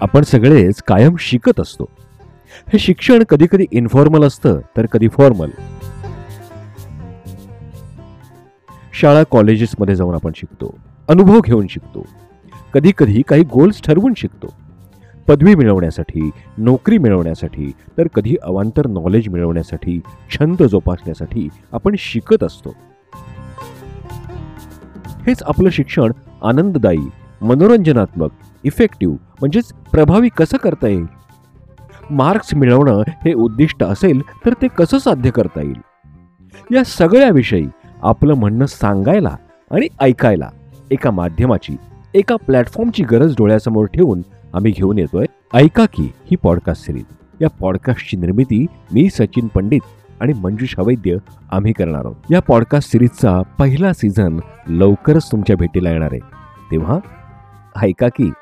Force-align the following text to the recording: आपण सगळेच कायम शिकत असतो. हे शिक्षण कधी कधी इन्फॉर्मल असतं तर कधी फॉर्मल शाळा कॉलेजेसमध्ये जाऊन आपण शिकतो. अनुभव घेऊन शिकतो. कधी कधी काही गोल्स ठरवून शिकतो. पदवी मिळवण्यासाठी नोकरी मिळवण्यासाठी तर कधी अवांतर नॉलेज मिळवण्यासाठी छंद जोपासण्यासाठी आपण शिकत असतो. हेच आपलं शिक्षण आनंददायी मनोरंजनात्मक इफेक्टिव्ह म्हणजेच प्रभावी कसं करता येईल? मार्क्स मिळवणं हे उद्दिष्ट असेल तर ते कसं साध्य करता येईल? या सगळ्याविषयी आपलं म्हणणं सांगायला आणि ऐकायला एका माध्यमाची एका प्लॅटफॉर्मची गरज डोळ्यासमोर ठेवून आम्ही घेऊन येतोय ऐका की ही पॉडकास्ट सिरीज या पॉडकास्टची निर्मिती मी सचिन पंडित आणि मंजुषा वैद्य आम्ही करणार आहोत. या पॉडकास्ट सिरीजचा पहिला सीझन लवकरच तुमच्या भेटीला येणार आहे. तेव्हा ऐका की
आपण 0.00 0.22
सगळेच 0.22 0.82
कायम 0.82 1.16
शिकत 1.18 1.60
असतो. 1.60 1.84
हे 2.72 2.78
शिक्षण 2.78 3.22
कधी 3.22 3.46
कधी 3.52 3.66
इन्फॉर्मल 3.72 4.24
असतं 4.24 4.60
तर 4.76 4.86
कधी 4.86 5.08
फॉर्मल 5.08 5.50
शाळा 9.00 9.22
कॉलेजेसमध्ये 9.30 9.96
जाऊन 9.96 10.14
आपण 10.14 10.32
शिकतो. 10.36 10.78
अनुभव 11.08 11.40
घेऊन 11.40 11.66
शिकतो. 11.70 12.06
कधी 12.74 12.92
कधी 12.98 13.22
काही 13.22 13.42
गोल्स 13.42 13.82
ठरवून 13.82 14.12
शिकतो. 14.16 14.54
पदवी 15.28 15.54
मिळवण्यासाठी 15.54 16.30
नोकरी 16.58 16.98
मिळवण्यासाठी 16.98 17.72
तर 17.98 18.06
कधी 18.14 18.36
अवांतर 18.42 18.86
नॉलेज 18.86 19.28
मिळवण्यासाठी 19.28 20.00
छंद 20.30 20.62
जोपासण्यासाठी 20.62 21.48
आपण 21.72 21.94
शिकत 21.98 22.44
असतो. 22.44 22.74
हेच 25.26 25.42
आपलं 25.42 25.70
शिक्षण 25.70 26.12
आनंददायी 26.42 27.08
मनोरंजनात्मक 27.42 28.30
इफेक्टिव्ह 28.64 29.14
म्हणजेच 29.40 29.72
प्रभावी 29.92 30.28
कसं 30.28 30.56
करता 30.56 30.88
येईल? 30.88 31.06
मार्क्स 32.10 32.54
मिळवणं 32.54 33.02
हे 33.08 33.32
उद्दिष्ट 33.32 33.82
असेल 33.82 34.22
तर 34.46 34.52
ते 34.62 34.68
कसं 34.68 34.98
साध्य 34.98 35.30
करता 35.30 35.62
येईल? 35.62 35.80
या 36.76 36.84
सगळ्याविषयी 36.84 37.66
आपलं 38.02 38.34
म्हणणं 38.34 38.66
सांगायला 38.66 39.36
आणि 39.70 39.86
ऐकायला 40.00 40.50
एका 40.90 41.10
माध्यमाची 41.10 41.76
एका 42.14 42.36
प्लॅटफॉर्मची 42.36 43.04
गरज 43.04 43.32
डोळ्यासमोर 43.38 43.86
ठेवून 43.86 44.22
आम्ही 44.54 44.72
घेऊन 44.76 44.98
येतोय 44.98 45.26
ऐका 45.54 45.84
की 45.84 46.02
ही 46.02 46.36
पॉडकास्ट 46.36 46.86
सिरीज 46.86 47.04
या 47.40 47.48
पॉडकास्टची 47.50 48.16
निर्मिती 48.16 48.66
मी 48.92 49.08
सचिन 49.10 49.46
पंडित 49.46 49.80
आणि 50.20 50.32
मंजुषा 50.32 50.82
वैद्य 50.82 51.16
आम्ही 51.52 51.72
करणार 51.72 52.04
आहोत. 52.04 52.16
या 52.30 52.40
पॉडकास्ट 52.40 52.92
सिरीजचा 52.92 53.42
पहिला 53.58 53.92
सीझन 53.92 54.40
लवकरच 54.68 55.32
तुमच्या 55.32 55.56
भेटीला 55.56 55.90
येणार 55.90 56.08
आहे. 56.12 56.20
तेव्हा 56.70 56.98
ऐका 57.84 58.08
की 58.08 58.32